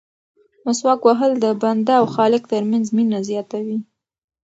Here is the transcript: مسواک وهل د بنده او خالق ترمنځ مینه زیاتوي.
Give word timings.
مسواک 0.65 1.01
وهل 1.05 1.31
د 1.39 1.45
بنده 1.61 1.93
او 1.99 2.05
خالق 2.15 2.43
ترمنځ 2.53 2.85
مینه 2.97 3.19
زیاتوي. 3.29 3.77